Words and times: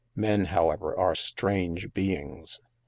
Men, 0.15 0.45
however, 0.45 0.97
are 0.97 1.13
strange 1.13 1.93
beings. 1.93 2.59